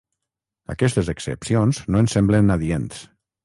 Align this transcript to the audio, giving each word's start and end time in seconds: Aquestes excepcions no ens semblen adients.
Aquestes 0.75 1.11
excepcions 1.13 1.83
no 1.95 2.05
ens 2.05 2.19
semblen 2.21 2.51
adients. 2.59 3.09